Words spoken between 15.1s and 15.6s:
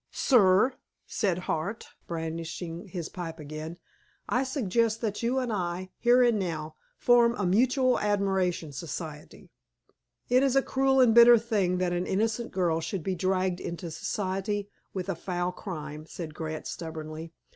foul